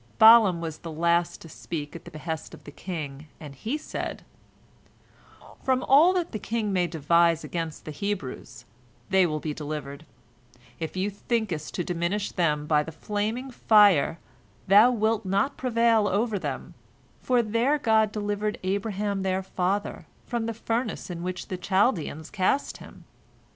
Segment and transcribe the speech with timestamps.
[0.17, 4.23] Balaam was the last to speak at the behest of the king, and he said:
[5.61, 8.65] "From all that the king may devise against the Hebrews,
[9.11, 10.07] they will be delivered.
[10.79, 14.17] If thou thinkest to diminish them by the flaming fire,
[14.67, 16.73] thou wilt not prevail over them,
[17.21, 22.77] for their God delivered Abraham their father from the furnace in which the Chaldeans cast
[22.77, 23.03] him.